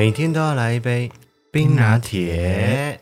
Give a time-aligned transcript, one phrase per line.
[0.00, 1.12] 每天都要来一杯
[1.50, 2.98] 冰拿铁。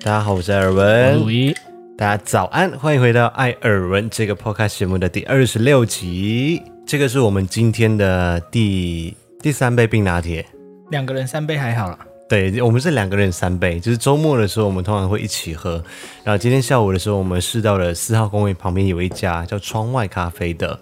[0.00, 1.54] 大家好，我是尔文。
[1.98, 6.62] 大家早安，欢迎回到艾尔文这个 podcast 节目的第二十六集。
[6.86, 10.42] 这个是我们今天的第第三杯冰拿铁。
[10.90, 11.98] 两个人三杯还好了。
[12.30, 15.72] 对，我们是两个人三杯，就是周末的时候我们通常会一起喝。
[16.24, 20.80] 然后今天下午的时候，我们试到了四号公园旁边有一家叫窗外咖啡的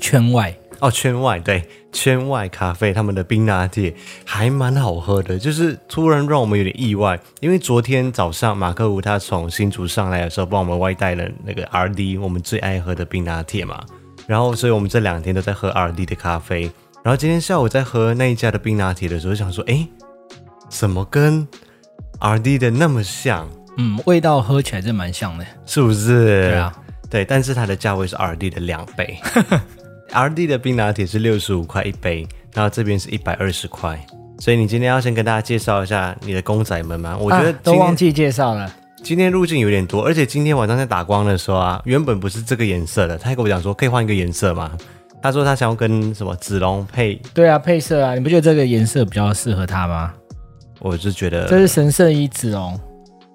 [0.00, 3.94] 圈外哦，圈外对，圈外咖啡他们的冰拿铁
[4.26, 13.82] 还蛮好喝的，就是突然让我们有点意外，因为昨天早上马克吴他从新竹上来的时候，帮我们外带了那个 RD 我们最爱喝的冰拿铁嘛，
[14.26, 16.70] 然后所以我们这两天都在喝 RD 的咖啡，
[17.02, 19.88] 然后今天下午在喝那一家的冰拿铁的时候，想说哎。
[20.70, 21.46] 怎么跟
[22.20, 23.48] RD 的那么像？
[23.76, 26.50] 嗯，味道喝起来真蛮像的，是不是？
[26.50, 26.74] 对啊，
[27.08, 29.18] 对，但是它的价位是 RD 的两倍。
[30.12, 33.98] RD 的冰拿铁是六十五块一杯，然后这边是一百二十块。
[34.38, 37.16] 所以你今天要先跟大家介绍一下你的公仔们吗？
[37.18, 38.72] 我觉得、啊、都忘记介绍了。
[39.02, 44.72] 今天路径有点多，而且今天晚上在打光的时候啊，原本不是这个颜色的，他还跟我讲说可以换一个颜色吗？
[45.22, 47.14] 他说他想要跟什么紫龙配？
[47.32, 50.12] 对啊，配色啊，你不觉得这个颜色比较适合他吗？
[50.80, 52.78] 我是觉得这是神圣衣紫龙，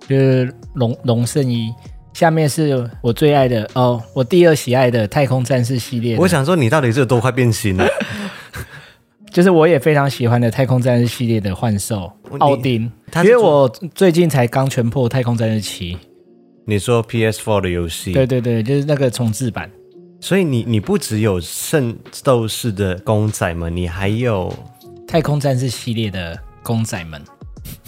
[0.08, 1.72] 就是龙龙圣衣，
[2.20, 6.17] 下面是我最爱的哦，我第二喜爱的太空战士系列。
[6.17, 7.88] 我想说，你到底是有多快变形了？
[9.31, 12.92] 就是我也非常喜欢的太空战士系列的幻兽奥丁，
[13.23, 15.97] 因为我最近才刚全破太空战士七。
[16.66, 18.12] 你说 PS4 的游戏？
[18.12, 19.72] 对对对，就是那个重置版。
[20.20, 24.53] 所以你你不只有圣斗士的公仔们，你还有
[25.08, 27.22] 太空战士系列的公仔们。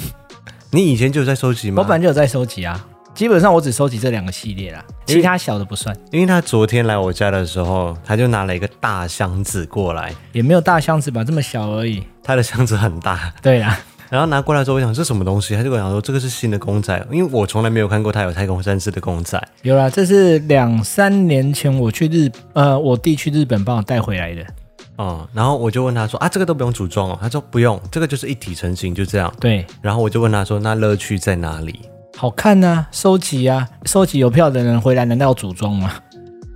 [0.72, 1.84] 你以前就有在收集吗？
[1.84, 5.96] 我本来就有在收集啊，基本上我只收集这两个系列啦，其他小的不算。
[6.12, 12.03] 因为他昨天来我家的时候，他就拿了一个大箱子过来，也没有大箱子吧，这么小而已。
[12.24, 13.78] 他的箱子很大，对呀。
[14.09, 15.56] 然后拿过来之后，我想这什么东西？
[15.56, 19.41] 他就跟我讲说这个是新的公仔，因为我从来没有看过他有太空战士的公仔。
[19.62, 24.41] 有啦，这是两三年前我去日，呃，我弟去日本帮我带回来的。
[24.97, 27.18] 哦、嗯，然后我就问他说啊，这个都不用组装哦？
[27.22, 29.34] 他说不用，这个就是一体成型，就这样。
[29.40, 29.66] 对。
[29.81, 31.80] 然后我就问他说，那乐趣在哪里？
[32.17, 35.91] 好看呐、啊，收集啊，收集邮票的人回来难道要组装吗？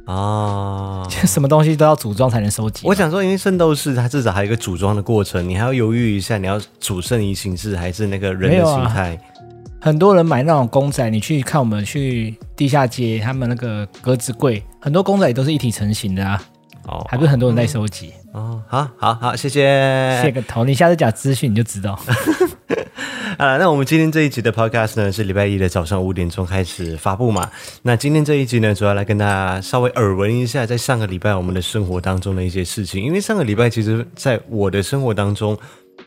[0.06, 2.82] 啊、哦， 什么东西都要组装才能收集。
[2.86, 9.18] 我想说，因为圣斗士它至少还有一个组装的过程，你还要犹豫一下，你要组圣衣形式还是那个人的形态、啊。
[9.82, 16.42] 很多人买那种公仔，你去看我们去地下街，他们那个格子柜，很多公仔也都是一体成型的啊。
[16.88, 18.14] 哦，还不是很多人在收集。
[18.34, 20.64] 哦，好，好，好，谢谢，谢个头。
[20.64, 22.00] 你下次讲资讯你就知道。
[23.38, 27.50] 啊，那我们今天这一集的 podcast 呢，是礼拜一的早上五点钟开始发布嘛？
[27.82, 33.04] 那今天这一集呢，主要来跟大家稍微耳闻一下，在上个礼拜我们的生活当中的一些事情。
[33.04, 35.58] 因为上个礼拜其实在我的生活当中。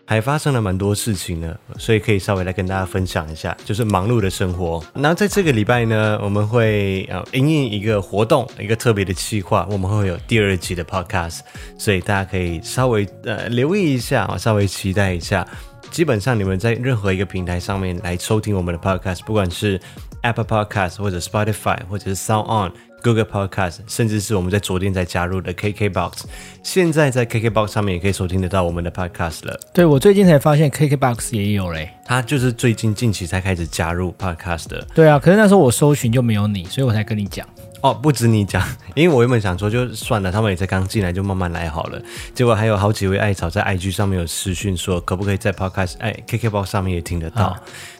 [0.05, 4.83] 还发生了蛮多事情呢，所以可以稍微来跟大家分享一下，就是忙碌的生活。
[4.95, 11.41] 那在这个礼拜呢，我们会呃营运一个活动，一个特别的企划，我们会有第二集的 podcast，
[11.79, 15.47] 所以大家可以稍微呃留意一下，稍微期待一下。
[15.91, 19.81] 基本上你们在任何一个平台上面来收听我们的 podcast，不管是
[20.23, 22.73] Apple Podcast 或者 Spotify 或者是 Sound On。
[23.01, 26.25] Google Podcast，甚至是我们在昨天才加入的 KKBox，
[26.65, 29.57] 现在在 KKBox 上面也可以收听得到我们的 Podcast 了。
[29.73, 34.85] 对，我最近才发现 KKBox 也有嘞，它就是最近近期才开始加入 Podcast 的。
[34.93, 37.47] 对啊，可是那时候我搜寻就没有你，所以我才跟你讲。
[37.81, 38.63] 哦，不止你讲，
[38.95, 42.03] 因为我原本想说就算了，他们也才刚进来，就慢慢来好了。
[42.35, 47.57] 结果还有好几位艾草在 IG 上面有私讯说，可不可以在 Podcast 哎 KKBox 上面也听得到。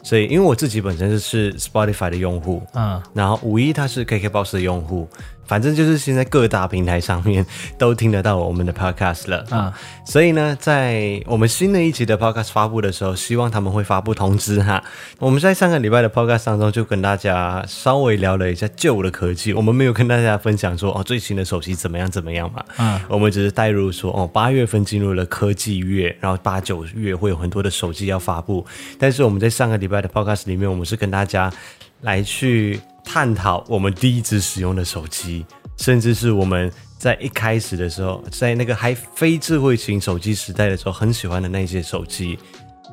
[0.09, 5.07] 所以因为我自己本身就是 Spotify 的用户，嗯、啊，然后五一他是 KKBox 的用户。
[5.45, 7.43] 反正就是现在各大平台上面
[7.75, 9.43] 都听得到我们的 podcast 了。
[9.49, 9.73] 嗯，
[10.05, 14.83] 所以呢，在我们新的一期的 podcast 发布的时候，希望他们会发布通知哈。
[15.17, 28.63] 我们在上个礼拜的 podcast 当中就跟大家稍微聊了一下旧的科技，我们没有跟大家分享说哦最新的手机怎么样怎么样嘛，嗯，我们只是带入说哦八月份进入了科技月，然后八九月会有很多的手机要发布，
[28.99, 31.51] 但是我们在上个礼拜的 podcast 里面，我们是跟大家
[32.01, 32.79] 来去。
[33.01, 35.43] 探讨我们第一次使用的手机，
[35.77, 42.37] 甚至是我们在一开始的时候，在那个还非智慧型手机时代的时候，很喜欢的那些手机。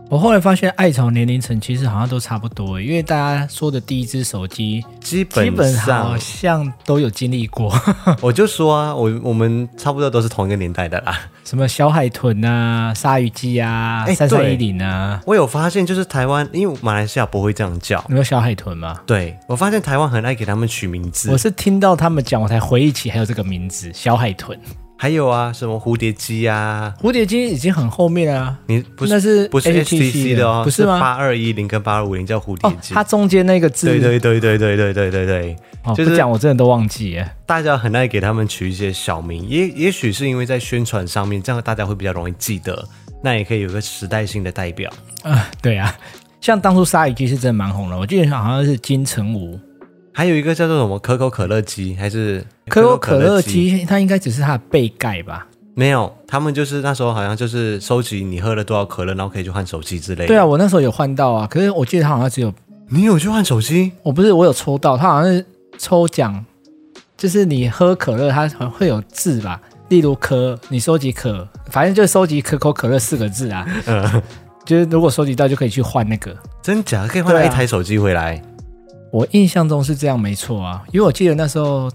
[0.08, 7.74] 我后来发现，艾草年龄层其实好像都差不多，因为大家说的第一只手机，基本上好像都有经历过。
[8.20, 11.18] 我就说啊，我我们差不多都是同一个年代的啦。
[11.44, 15.20] 什么小海豚啊，鲨鱼机啊，三三一零啊。
[15.26, 18.04] 我有发现，就是台湾，因为马来西亚不会这样叫。
[18.08, 19.00] 你有小海豚吗？
[19.06, 21.32] 对，我发现台湾很爱给他们取名字。
[21.32, 24.56] 我是听到他们讲，我才回忆起还有这个名字，小海豚。
[24.98, 26.94] 还有啊，什么蝴蝶机啊？
[27.00, 28.58] 蝴蝶机已经很后面了啊。
[28.66, 30.62] 你不是那是不是 HTC 的哦？
[30.64, 30.98] 不是吗？
[30.98, 32.94] 八二一零跟八二五零叫蝴蝶机。
[32.94, 33.86] 它中间那个字。
[33.86, 35.56] 对对对对对对对对对。
[35.84, 37.30] 哦，就是讲我真的都忘记耶。
[37.44, 42.88] 大家很爱给他们取一些小名，也也许是因为在宣传上面，这样大家会比较容易记得。
[43.22, 44.90] 那也可以有个时代性的代表。
[45.22, 45.94] 啊，对啊，
[46.40, 49.60] 像当初鲨鱼机是真的蛮红的，我记得好像是金城武。
[50.16, 53.84] 还有一个叫做什么可口可乐机，还是可口可乐机？
[53.86, 55.46] 它应该只是它的背盖吧？
[55.74, 60.28] 没有，他们就是那时候好像就是收集你喝了多少可乐，然后可以去换手机之类的。
[60.28, 62.50] 对啊，我那时候有换到啊，可是我记得它好像只有
[62.88, 63.92] 你有去换手机？
[64.02, 65.44] 我不是，我有抽到，它好像是
[65.76, 66.42] 抽奖，
[67.14, 69.60] 就是你喝可乐，它会有字吧？
[69.90, 73.66] 例如可，你收集可，反正就收集可口可乐四个字啊。
[73.84, 74.22] 嗯，
[74.64, 76.34] 就是如果收集到就可以去换那个。
[76.62, 77.06] 真假？
[77.06, 78.42] 可以换到一台手机回来？
[79.10, 81.90] 我印象中是这样，没错啊，因为我记得那时候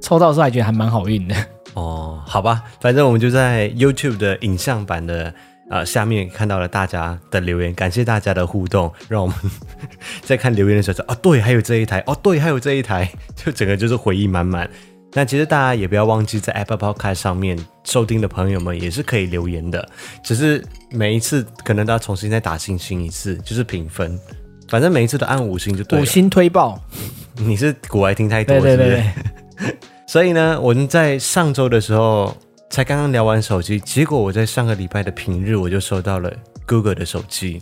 [0.00, 1.34] 抽到的时候还觉得还蛮好运的。
[1.74, 5.32] 哦，好吧，反正我们就在 YouTube 的影像版的
[5.70, 9.36] 呃下面看到了大家的留言，感谢大家的互动，让我们
[10.22, 14.68] 在看留言的时候说，哦，对，还有这一台，哦，对，还有这一台， 就整个就是回忆满满。
[15.14, 19.86] 那其实大家也不要忘记，在 Apple Podcast 上面收听的朋友们也是可以留言的，
[20.24, 24.18] 只是每一次可能都要重新再打星星一次，就是评分。
[24.72, 26.02] 反正每一次都按五星就对了。
[26.02, 26.82] 五星推爆，
[27.36, 29.04] 你是古玩听太多，对对对，
[29.58, 29.76] 对，
[30.08, 32.34] 所以呢，我们在上周的时候
[32.70, 36.32] 才刚刚聊完手机，结果我在上个礼拜的平日我就收到了
[36.66, 37.60] Google 的手机。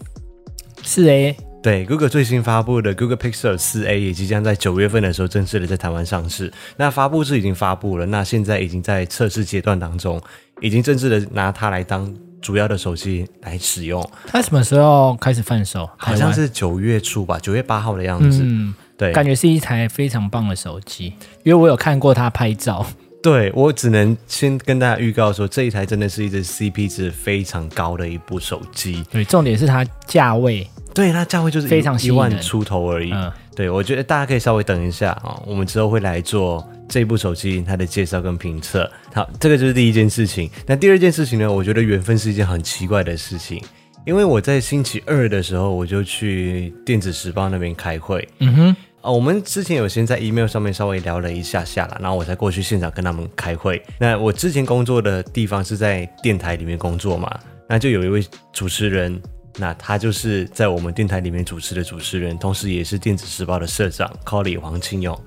[0.84, 6.52] 是诶，对，Google 最新发布的 Google Pixel 四 A 也即将在九月份的时候正式的在台湾上市。
[6.76, 10.22] 那发布是已经发布了，那现在已经在测试阶段当中，
[10.60, 12.08] 已经正式的拿它来当。
[12.40, 15.88] 主要的手机来使用，它什么时候开始贩售？
[15.96, 18.40] 好像是九月初吧，九月八号的样子。
[18.42, 22.84] 嗯，对，感觉是一台非常棒的手机，因为我有看过它拍照。
[23.22, 29.04] 对，我只能先跟大家预告说，这一台真的是一只 CP 值非常高的一部手机。
[29.10, 33.12] 对，重点是它价位，对，它价位就是非常一万出头而已。
[33.12, 36.66] 嗯，对，我觉得大家可以稍微等一下啊，我们之后会来做。
[36.88, 40.50] 这部手机它的介绍跟评测，好，这个就是第一件事情。
[40.66, 41.52] 那第二件事情呢？
[41.52, 43.62] 我觉得缘分是一件很奇怪的事情，
[44.04, 48.28] 因为我在星期二的时候我就去电子时报那边开会。
[48.40, 53.80] 嗯哼，啊，我们之前有先在 email 上面稍微聊了一下下啦，然后我才过去现场跟他们开会。
[53.96, 58.20] 那我之前工作的地方是在电台里面工作嘛，那就有一位
[58.52, 59.22] 主持人，
[59.56, 65.18] 那他就是在我们电台里面主持的主持人，同时也是电子时报的社长 Colly 黄清勇。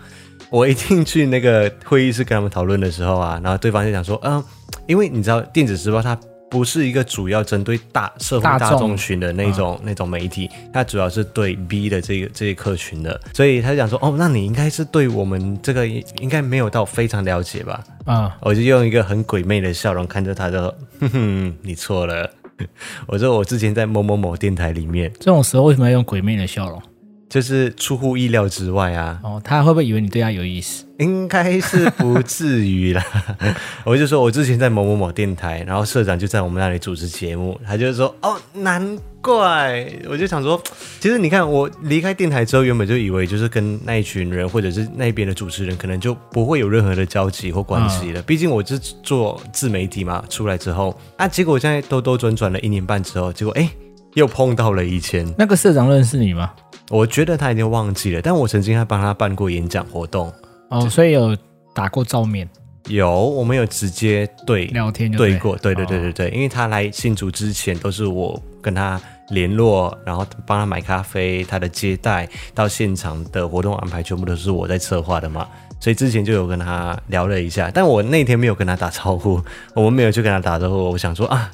[0.49, 4.43] 我一进去那个会议室跟他们讨论的时候啊，然后对方就讲说，嗯，
[4.87, 6.15] 因为你知道电子时报它
[6.47, 17.83] 不是一个主要针对大社会大众群的那种那种媒体，它主要是对 B 的这个这一客群的，所以他就讲说，哦，那你应该是对我们这个应该没有到非常了解吧？
[18.05, 22.29] 啊，我就用一个很鬼魅的笑容看着他，就说，哼哼，你错了。
[23.07, 26.81] 我说我之前在某某某电台里面，这种时候为什么要用鬼魅的笑容？
[27.29, 29.19] 就是出乎意料之外啊！
[29.23, 30.85] 哦，他会不会以为你对他有意思？
[31.03, 33.03] 应该是不至于啦。
[33.83, 39.85] 我就说我之前在某某某电台，然后社长就在我们那里主持节目，他就说哦，难怪。
[40.09, 40.61] 我就想说，
[40.99, 48.21] 其实你看，我离开电台之后，原本就以为就是跟那一群人或者是那边的主持人，可能就不会有任何的交集或关系了。
[48.21, 53.69] 嗯、毕竟我是做自媒体嘛，出来之后啊，结果我现在兜兜转转了一年半之后，结果哎，
[54.13, 56.51] 又碰到了以前那个社长认识你吗？
[56.89, 60.31] 我觉得他已经忘记了，但我曾经还帮他办过演讲活动
[60.69, 61.37] 哦，所以有
[61.73, 62.49] 打过照面，
[62.87, 75.47] 有，我们有直接对聊天对，对过，对对对对对，哦、因为他来新竹之前都是我跟他联络，然后帮他买咖啡，他的接待到现场的活动安排全部都是我在策划的嘛，
[75.79, 79.41] 所以之前就有跟他聊了一下，但我那天没有跟他打招呼，
[79.73, 81.51] 我们没有去跟他打招呼，我想说啊，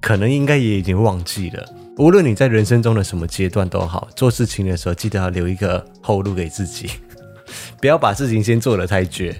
[0.00, 1.64] 可能应该也已经忘记了。
[1.98, 6.90] 无论你在人生中的什么阶段都好，做事情的时候记得要留一个后路给自己，
[7.82, 9.34] 不要把事情先做得太绝。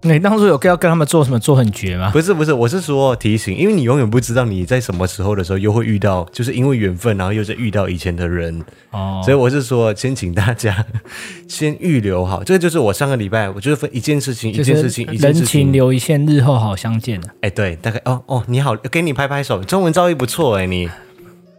[0.00, 2.10] 你当初有要跟他们做什么做很绝吗？
[2.10, 9.20] 不是不是，我是说提醒，因为你永远不知道你在什么时候的时候又会遇到，就是因为缘分，然后又是遇到以前的人哦。
[9.22, 10.84] 所以我是说，先请大家
[11.46, 17.28] 先预留好，这个就是我上个礼拜，我就是分一件事情，一件事情，一件事情，人情留一线，日后好相见的。
[17.42, 20.88] 哎，对，大概哦哦，你好，给你拍拍手，中文造诣不错哎，你。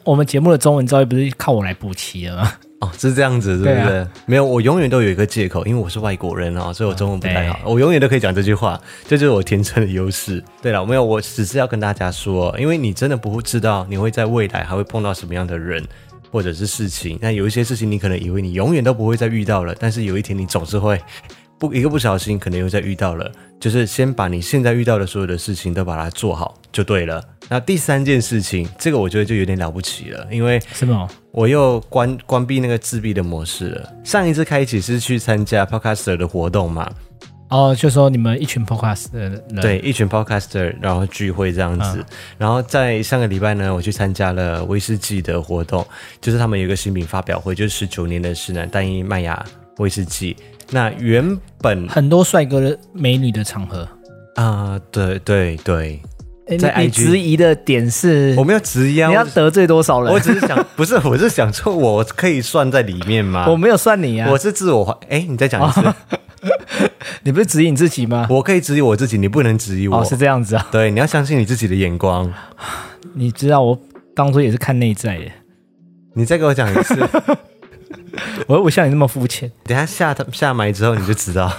[0.04, 2.52] 我们节目的中文造诣不是靠我来补齐的吗？
[2.84, 3.72] 哦，是这样子，是不是？
[3.72, 7.60] 啊、没有，我永远都有一个借口，因为我是外国人啊，所以我中文不太好。
[7.64, 10.44] 哦、我永远都可以讲这句话，这就是我天生的优势。
[10.62, 15.82] 对了，没有，我只是要跟大家说，因为你真的不会知道你会在未来还会碰到什么样的人
[16.30, 17.18] 或者是事情。
[17.22, 21.00] 那有一些事情你可能以为你永远都不会再遇到了，但是有一天你总是会。
[21.60, 23.32] 不一个不小心，可能又再遇到了。
[23.58, 27.24] 就是先把你现在遇到的所有的事情都把它做好就对了。
[27.54, 31.08] 那第三件事情，这个我觉得就有点了不起了，因为什么？
[31.30, 33.94] 我又关关闭那个自闭的模式了。
[34.04, 36.92] 上一次开启是去参加 Podcaster 的活动嘛？
[37.50, 42.00] 哦，就说你们一群 Podcaster，对，一群 Podcaster，然后聚会这样子。
[42.00, 42.06] 嗯、
[42.40, 45.86] 然后在上个礼拜呢，我去参加了威士忌的活动，
[46.20, 49.46] 就是他们有一个新品发表会，就是十九年的是呢单一麦芽
[49.78, 50.36] 威士忌。
[50.72, 53.88] 那原本很多帅哥的美女的场合
[54.38, 56.02] 啊，对对对，
[56.60, 60.14] 在你质疑的点是，我没有质疑啊，你要得罪多少人？
[60.14, 63.48] 我只是想， 不是，我是想说，我可以算在里面吗？
[63.50, 65.96] 我没有算你啊，我是自我，哎，你再讲一次，哦、
[67.24, 68.28] 你不是质疑你自己吗？
[68.30, 70.68] 我可以质疑我自己，你不能质疑我，哦，是这样子啊？
[70.70, 72.32] 对，你要相信你自己的眼光。
[73.16, 73.80] 你知道我
[74.14, 75.34] 当初也是看内在耶，
[76.14, 77.10] 你再给我讲一次。
[78.48, 79.52] 我又不像你那么肤浅。
[79.64, 81.52] 等下下下埋之后你就知道。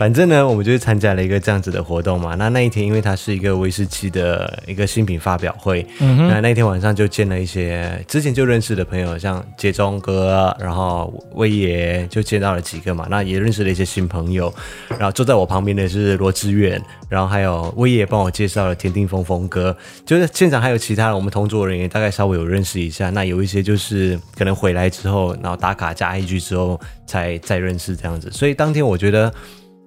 [0.00, 2.34] 反正呢，我们就是参加了一个这样子的活动嘛。
[2.36, 13.06] 那那一天，因为它是一个威士忌的一个新品发表会，嗯，那那天晚上就见了一些之前就认识的朋友，像杰忠哥，然后威爷就见到了几个嘛。
[13.10, 14.50] 那也认识了一些新朋友。
[14.88, 16.80] 然后坐在我旁边的是罗志远，
[17.10, 19.76] 然后还有威爷帮我介绍了田定峰峰哥。
[20.06, 23.10] 就是现场还有其他的我们同桌人员，大概稍微有认识一下。
[23.10, 28.30] 那有一些就是可能回来之后，然后打卡加 IG 之后才再认识这样子。
[28.30, 29.30] 所以当天我觉得。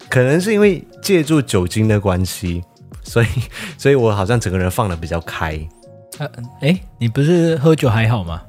[0.09, 2.63] 可能是因为借助酒精的关系，
[3.03, 3.27] 所以，
[3.77, 5.59] 所以我好像整个人放的比较开。
[6.19, 6.29] 呃，
[6.61, 8.41] 哎，你不是喝酒还好吗？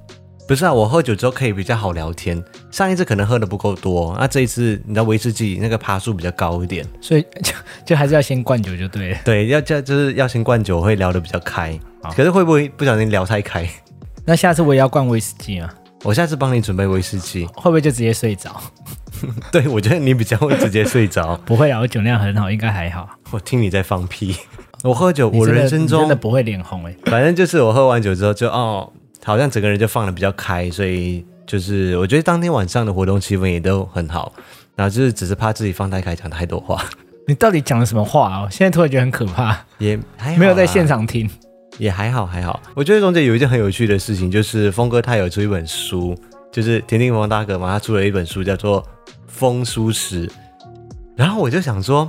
[0.46, 2.42] 不是啊，我喝酒之后可以比较好聊天。
[2.70, 7.54] 上一次可能喝的不够多，那这一次你知道威士忌那个趴数比较高一点，所以就
[7.86, 9.18] 就还是要先灌酒就对了。
[9.24, 11.78] 对，要就就是要先灌酒，会聊得比较开。
[12.14, 13.66] 可是会不会不小心聊太开？
[14.26, 15.74] 那下次我也要灌威士忌啊。
[16.02, 18.60] 我下次帮你准备威士忌，会不会就直接睡着？
[19.52, 21.36] 对，我觉得你比较会直接睡着。
[21.46, 23.08] 不会啊，我酒量很好，应该还好。
[23.30, 24.36] 我听你在放屁。
[24.84, 26.94] 我喝酒，我人生中真的不会脸红哎。
[27.06, 28.92] 反正就是我喝完酒之后就哦，
[29.24, 34.32] 好像整个人就放的比较开，所以就是我觉得当天晚上的活动气氛也都很好。
[34.76, 36.84] 然后就是只是怕自己放太开，讲太多话。
[37.26, 38.48] 你到底讲了什么话啊？
[38.50, 39.56] 现在突然觉得很可怕。
[39.78, 41.30] 也还没有在现场听。
[41.78, 42.60] 也还好，还好。
[42.74, 46.14] 我觉得中间有一件很有趣的事情，就是峰哥他有出一本书，
[46.54, 48.80] 就是田定王大哥嘛，他出了一本书叫做
[49.26, 50.28] 《风书史》。
[51.16, 52.08] 然后我就想说，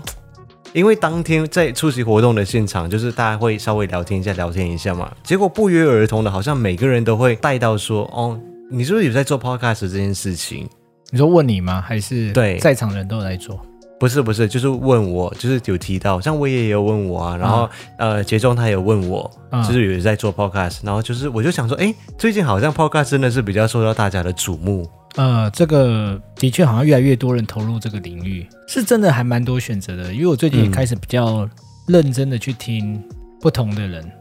[0.72, 5.12] 因为当天在出席活动的现场，就是大家会稍微聊天一下，聊天一下嘛。
[5.24, 10.70] 结果不约而同的，好像每个人都会带到说：“哦，你是不是有在做 podcast 这件事情？”
[11.10, 11.82] 你说问你吗？
[11.82, 13.60] 还是对在场人都有在做？
[13.98, 24.86] 不是不是，就是问我，就是有提到，像我也有问我啊，然后、嗯、呃，杰忠他也有问我，嗯、就是有在做 podcast，然后就是我就想说，哎，最近好像 podcast 真的是比较受到大家的瞩目，
[25.16, 31.50] 呃，这个的确好像越来越多人投入这个领域，是真的还蛮多选择的，因为我最近也开始比较
[31.88, 33.02] 认真的去听
[33.40, 34.12] 不同的人，嗯、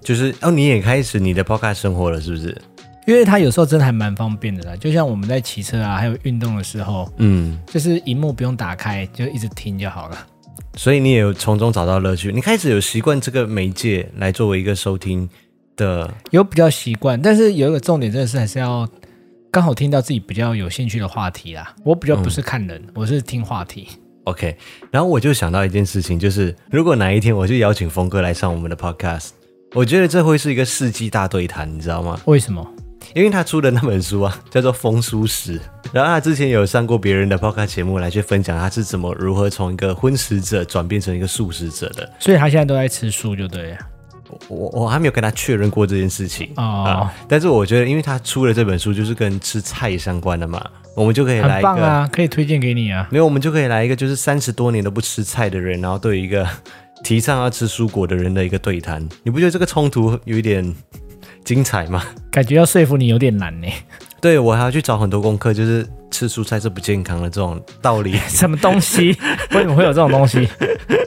[0.00, 2.56] 就是哦，你也开始你的 podcast 生活了，是不是？
[3.06, 10.26] 因为它有时候真的还蛮方便的啦，就像我们在骑车啊，还有运动的时候，嗯，就是荧幕不用打开，就一直听就好了。
[10.76, 15.28] 所以你也有从中找到乐趣，你开始有习惯这个媒介来作为一个收听
[15.76, 18.88] 的，有比较习惯，但是有一个重点真的是还是要
[19.50, 21.74] 刚好听到自己比较有兴趣的话题啦。
[21.84, 23.86] 我比较不是看人，嗯、我是听话题。
[24.24, 24.56] OK，
[24.90, 29.28] 然后我就想到一件事情，就是如果哪一天我就邀请峰哥来上我们的 Podcast，
[29.74, 32.18] 我觉得这会是一个世纪大对谈，你知道吗？
[32.24, 32.66] 为什么？
[33.14, 35.58] 因为他出的那本书啊， 叫做《风书史》，
[35.92, 43.78] 然后他之前有上过别人的 podcast 节目来去分享他是怎么如何从一个荤食者转变成一个素食者的，所以他现在都在吃素，就对了。
[44.48, 50.60] 我我还没有跟他确认过这件事情啊、哦，但是我觉得，因为他出了这本书，就是跟吃菜相关的嘛，
[50.96, 53.06] 我们就可以来一个棒啊，可以推荐给你啊。
[53.12, 56.44] 没有，我们就可以来一个就是三十多年都不吃菜的人，然后对一个
[57.04, 60.74] 提倡要吃蔬果的人的一个对谈，你不觉得这个冲突有一点？
[61.44, 62.02] 精彩吗？
[62.30, 63.68] 感觉要说服你有点难呢。
[64.20, 68.16] 对，我还要去找很多功课，就是吃蔬菜是不健康的这种道理。
[68.26, 69.08] 什么东西？
[69.52, 70.48] 为什么会有这种东西？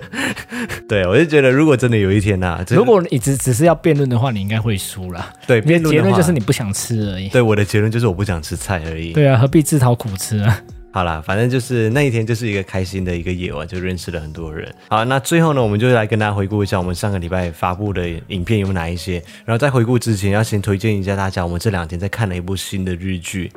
[0.88, 5.34] 对，我就觉得，如果真的有一天呐、啊，如果你只只是要辩论的话，你应该会输了。
[5.46, 7.28] 对，辩论结论就是你不想吃而已。
[7.30, 9.12] 对，我的结论就是我不想吃菜而已。
[9.14, 10.62] 对啊，何必自讨苦吃啊？
[10.98, 14.74] 好啦，反正就是那一天就是一个开心的一个夜晚，就认识了很多人。
[14.90, 19.24] 好，那最后呢，我们就来跟大家回顾一下我们上个礼拜发布的影片有哪一些。
[19.46, 23.52] 然后在回顾之前，要先推荐一下大家，我们这两天在看了一部新的日剧，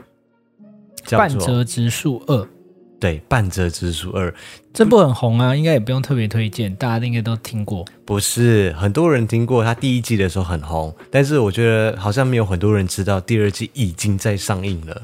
[1.06, 2.37] 叫做《半泽直树二》。
[3.00, 4.30] 对，《半泽直树二》
[4.75, 7.87] 这部很红啊，应该也不用特别推荐，大家应该都听过。
[8.04, 15.02] 不是，很多人听过，它第一季的时候很红，但是我觉得好像没有很多人知道第二季已经在上映了。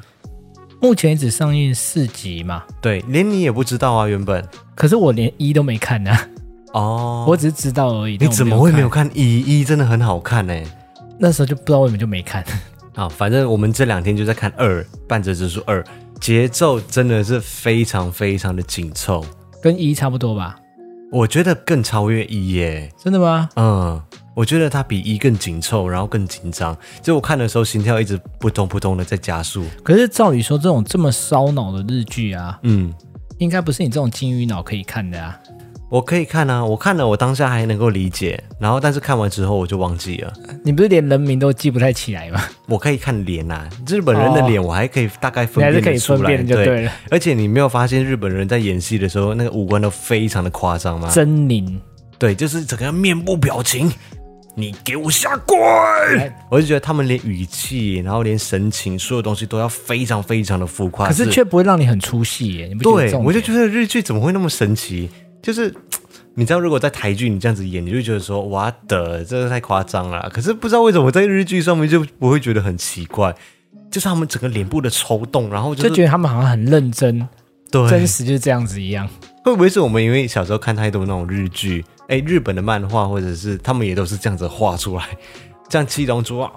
[0.80, 2.62] 目前只上映四集嘛？
[2.80, 4.46] 对，连你也不知道啊，原本。
[4.74, 6.28] 可是我连一都没看呢、啊。
[6.72, 8.18] 哦，我只是知道而已。
[8.20, 9.38] 你怎么会没有看一？
[9.40, 10.54] 一真的很好看呢。
[11.18, 12.44] 那时候就不知道为什么就没看。
[12.94, 15.82] 好，反正我们这两天就在看二《半泽直树二》，
[16.20, 19.24] 节奏真的是非常非常的紧凑，
[19.62, 20.56] 跟一差不多吧？
[21.10, 22.92] 我觉得更超越一耶。
[23.02, 23.48] 真的吗？
[23.56, 24.02] 嗯。
[24.36, 26.76] 我觉得它比一更紧凑，然后更紧张。
[27.00, 29.64] 就我看的时候，心跳一直扑通扑通的在加速。
[29.82, 32.92] 可是照理说，这种这么烧脑的日剧啊，嗯，
[33.38, 35.40] 应该不是你这种金鱼脑可以看的啊。
[35.88, 40.30] 我可以看啊，我看了，我当下还能够理解，然后但是看完之后我就忘记了。
[40.62, 42.42] 你不是连人名都记不太起来吗？
[42.66, 46.92] 我可以看脸啊，日本人的脸我还可以大概分辨得出来，哦、可以分辨就对了。
[47.10, 51.08] 而且你没有发现日本人在演戏的时候，那个五官都非常的夸张吗？
[51.10, 51.78] 狰狞。
[52.18, 53.90] 对，就是整个面部表情。
[54.58, 55.54] 你给我下跪！
[56.50, 62.66] 我就觉得他们连语气，然后连神情，所有东西都要非常非常的浮夸，可是却不会让你很出戏耶。
[62.66, 63.10] 你不觉得？
[63.10, 65.10] 对，我就觉得日剧怎么会那么神奇？
[65.42, 65.72] 就是
[66.34, 70.28] 你知道，如果在台剧你这样子演，你就觉得说哇的，这个太夸张了。
[70.32, 73.34] 可是不知道为什么在日剧上面就不会觉得很奇怪，
[73.90, 77.28] 就是他们整个脸部的抽动，然后、就是、就觉得他们好像很认真，
[77.70, 79.06] 对，真实就是这样子一样。
[79.44, 81.84] 会不会是我们因为小时候看太多那种日剧？
[82.08, 85.04] 哎，日本的漫画或者是他们也都是这样子画出来，
[85.68, 86.50] 像七龙珠啊，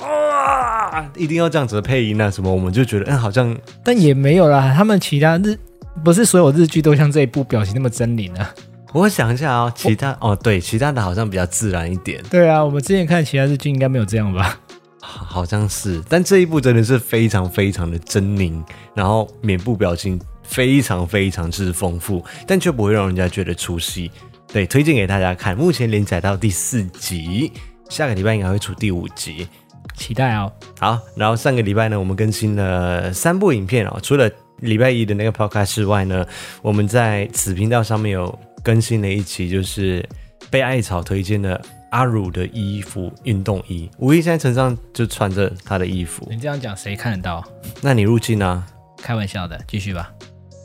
[0.92, 5.58] 啊，一定要这样子的配音啊什么，我们就觉得嗯好像，但也没有啦，他们其他日
[6.04, 8.54] 不是所有日剧都像这一部表情那么狰狞啊。
[8.92, 12.24] 我想一下哦，其他哦对，其他的好像比较自然一点。
[12.30, 14.60] 对啊，我们之前看其他日剧应该没有这样吧？
[15.02, 18.64] 好像是，但这一部真的是非常非常的狰狞，
[18.94, 24.12] 然后面部表情非常非常之丰富，但却不会让人家觉得出戏。
[24.52, 25.56] 对，推荐给大家看。
[25.56, 27.52] 目前连载到第四集，
[27.88, 29.48] 下个礼拜应该会出第五集，
[29.96, 30.52] 期待哦。
[30.80, 34.00] 好，然后上个礼拜呢，我们更新了三部影片哦。
[34.02, 36.26] 除了礼拜一的那个 podcast 之外呢，
[36.64, 40.04] 我们在此频道上面有更新了一期，就是
[40.50, 43.88] 被艾草推荐的阿鲁的衣服运动衣。
[44.00, 47.48] 五一现在身上就穿着他的衣服，你这样讲谁看得到？
[47.82, 48.66] 那你入镜啊？
[48.98, 50.12] 开玩笑的，继续吧。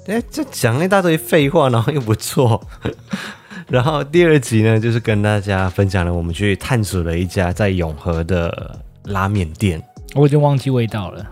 [0.07, 2.67] 哎，这讲一大堆废话，然后又不错。
[3.75, 9.83] 然后第二集呢，就是跟大家分享了我们去探索了一家在永和的拉面店。
[10.15, 11.27] 我已经忘记味道了。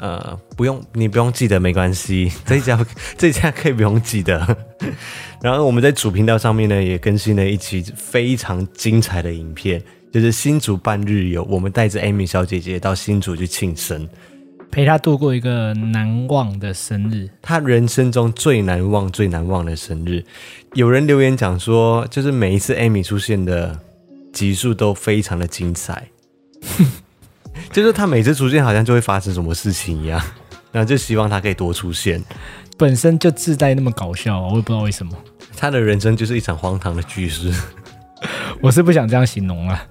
[0.00, 2.86] 呃，不用，你不用记得没关系， 这一家
[3.18, 4.56] 这一家可以不用记得。
[5.42, 14.08] 然后我们在主频道上面呢，也更新了一期非常精彩的影片，就是新竹半日游，我们带着 Amy 小姐姐到新竹去庆生。
[14.70, 20.24] 陪她度过一个难忘的生日，她人生中最难忘、最难忘的生日。
[20.74, 23.78] 有人留言讲说，就是每一次艾米出现的
[24.32, 26.08] 集数都非常的精彩，
[27.70, 30.20] 就是他每次出现好像就会发生什么事情一样，
[30.72, 32.20] 然后就希望他可以多出现。
[32.76, 35.16] 本身就自带那么搞笑，我也不知道为什么。
[35.56, 37.54] 他的人生就是一场荒唐的巨事，
[38.60, 39.86] 我是不想这样形容啊。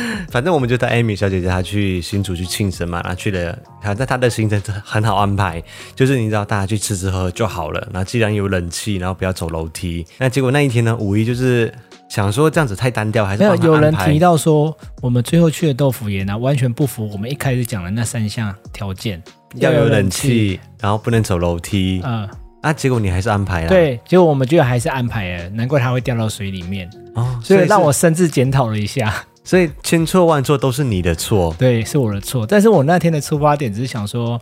[0.30, 5.62] 反正我们就带艾米小姐姐她去新竹去庆生嘛，然后去了，好在她的行程很好安排，
[5.94, 7.80] 就是你知道大家去吃吃喝喝就好了。
[7.92, 10.06] 然后既然有冷气，然后不要走楼梯。
[10.18, 11.72] 那结果那一天呢，五一就是
[12.08, 19.22] 想说这样子太单调，还是没有有人提到说我们最后去的豆腐岩呢，完全不符我们一开始讲的那三项条件，
[19.56, 22.00] 要有冷气，然后不能走楼梯。
[22.04, 22.28] 嗯，
[22.62, 23.68] 啊，结果你还是安排了。
[23.68, 26.88] 对，结果我们就还是安排了，难怪它会掉到水里面。
[27.14, 29.24] 哦，所以让我深自检讨了一下。
[29.42, 32.46] 所以千错万错都是你的错，对，是我的错。
[32.46, 34.40] 但是我那天的出发点只是想说，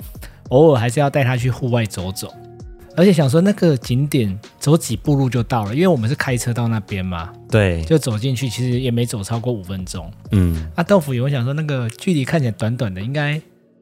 [0.49, 2.33] 偶尔还是要带他去户外走走，
[2.97, 7.31] 而且想说那个景点走几步路就到了，因为我们是开车到那边嘛。
[7.49, 10.11] 对，就走进去，其实也没走超过五分钟。
[10.33, 13.41] 嗯，啊，豆腐有我想说那个距离看起来短短的，应该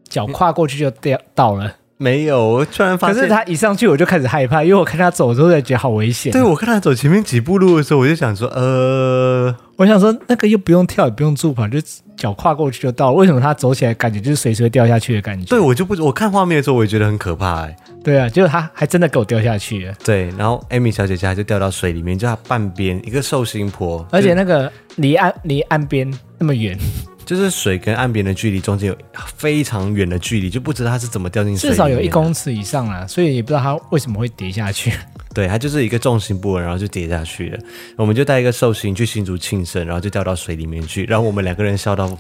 [0.09, 1.75] 脚跨过去就掉到了。
[1.99, 6.31] 没有，我突然发现，可是他一上去我就开始害怕，因为我看他走的时候，就觉得好危险。
[6.31, 11.79] 对，我看他走前面几步路的时候，我就想说，呃，我想说那个又不用跳，也不用助跑，就
[12.17, 13.13] 脚跨过去就到了。
[13.13, 15.45] 为什么他走起来感觉就是随时会掉下去的感觉？
[15.47, 17.77] 对，我就不，我看画面的时候，我也觉得很可怕，哎。
[18.03, 19.95] 对啊，结果他还真的给我掉下去了。
[20.05, 26.79] 对，然后艾米小姐姐就掉到水里面，就她半边一个寿星婆，而且那个离岸离岸边那么远。
[27.27, 28.97] 就是水跟岸边的距离中间有
[29.35, 31.69] 非常远的距离，就不知道它是怎么掉进去。
[31.69, 34.93] 至少有一公尺以上啦，所以也不知道它为什么会跌下去。
[35.37, 37.59] 对，它就是一个重心不稳，然后就跌下去了。
[37.97, 42.17] 我们就带一个寿星去新竹庆生，然后就掉到水里面去，然后我们两个人笑到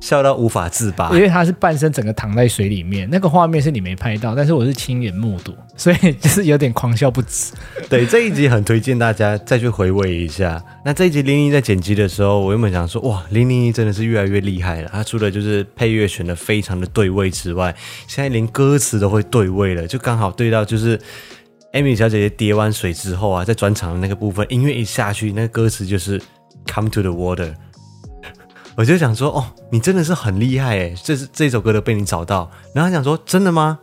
[0.00, 7.52] 笑到无法自拔，因为他是半身整个躺在水里面，那个画面是你没拍到，但是我是亲眼目睹，所以 就是有点狂笑不止。
[7.88, 10.60] 对，这一集很推荐大家再去回味一下。
[10.84, 14.90] 那这一集零零在剪辑的时候，我原本想说，哇，零零一真的是越来越厉害了。
[14.92, 17.72] 他除了就是配乐选的非常的对位之外，
[18.08, 20.98] 现在连歌词都会对位了，就刚好对到就是
[21.72, 26.20] Amy 小姐姐跌完水之后啊，在转场的那个部分，音乐一下去，那个歌词就是
[26.66, 27.54] Come to the water。
[28.74, 32.50] 我就想说，哦，你真的是很厉害诶，这是这首歌都被你找到。
[32.74, 33.78] 然后他想说，真的吗？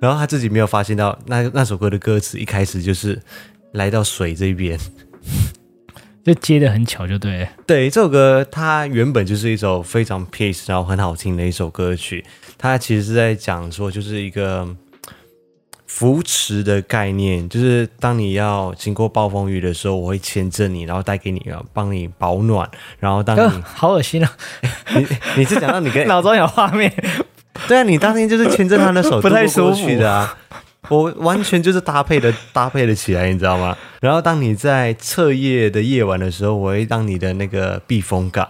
[0.00, 3.22] 然后他自己没有发现到，那那首歌的歌词一开始就是
[3.72, 4.76] 来到水这边，
[6.24, 7.48] 就接的很巧，就对。
[7.64, 12.24] 对，这首歌它原本就是一首非常 peace，然后很好听的一首歌曲。
[12.58, 14.68] 它其实是在讲说，就是一个。
[15.96, 21.40] 扶持的概念，就是当你要经过暴风雨的时候，我会牵着你，然后带给你，
[21.72, 22.68] 帮你保暖。
[22.98, 24.32] 然后当你、呃、好恶心啊！
[24.96, 26.92] 你你是讲到你跟 脑中有画面？
[27.68, 30.36] 对啊，你当天就是牵着他的手 不太舒服的啊。
[30.88, 33.76] 我完全就是搭配的搭配的起来，你知道吗？
[34.00, 38.48] 然后当你在彻夜的夜晚的时候，我会当你的那个避风港。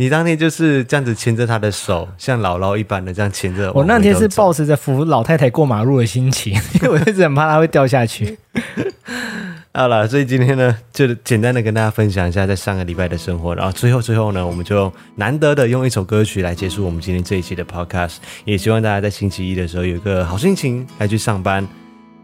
[0.00, 3.72] 你当天就是这样子牵着他的手，像姥姥一般的这样牵着。
[3.72, 8.38] 我那天是抱持着扶老太太过马路的心情， 因为我一直很怕她会掉下去。
[9.74, 13.52] 好了，所以今天呢，就简单的跟大家分享一下在上个礼拜的生活。
[13.56, 18.18] 然后最后最后呢，我们就难得的用一首歌曲来结束我们今天这一期的 Podcast。
[18.44, 21.66] 也希望大家在星期一的时候有一个好心情来去上班。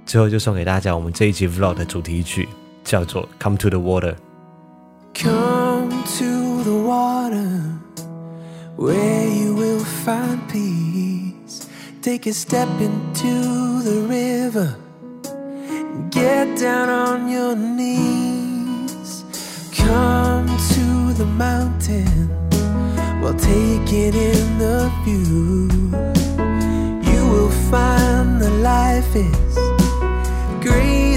[0.07, 2.49] 最后就送给大家我们这一期 Vlog 的主题曲，
[2.85, 4.15] 叫做《Come to the Water》。
[5.17, 6.34] Come to the water,
[8.77, 11.69] where you will find peace.
[12.03, 14.77] Take a step into the river,
[16.11, 19.25] get down on your knees.
[19.73, 22.29] Come to the mountain
[23.21, 25.69] while taking in the view.
[27.11, 29.55] You will find the life is
[30.61, 31.14] greater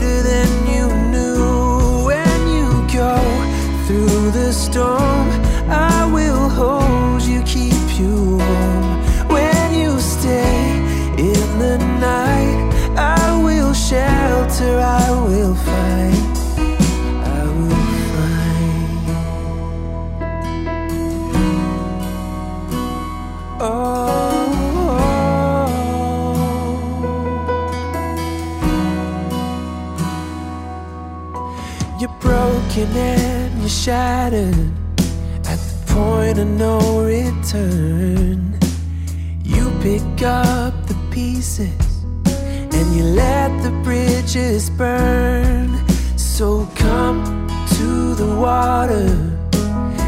[41.66, 45.78] and you let the bridges burn.
[46.18, 49.08] So come to the water,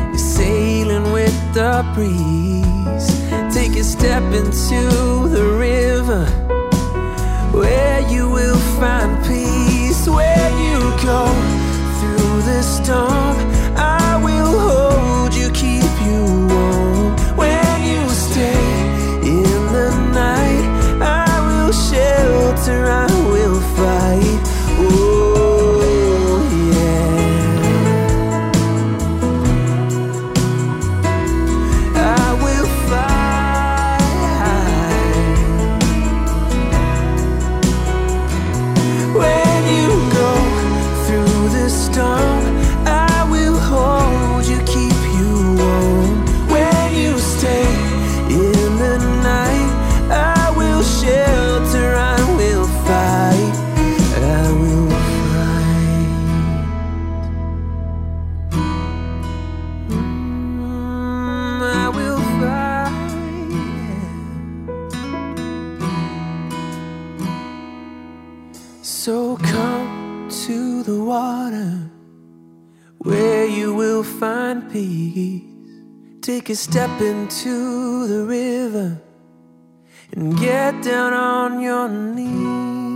[0.10, 3.08] you're sailing with the breeze.
[3.54, 6.26] Take a step into the river
[7.52, 10.08] where you will find peace.
[10.08, 11.26] Where you go
[12.00, 13.38] through the storm,
[76.50, 79.00] Take a step into the river
[80.14, 82.88] and get down on your knees.